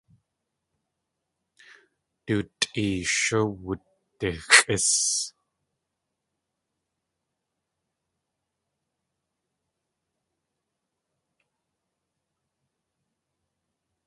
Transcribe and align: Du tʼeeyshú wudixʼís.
Du 2.25 2.35
tʼeeyshú 2.59 3.41
wudixʼís. 3.63 4.87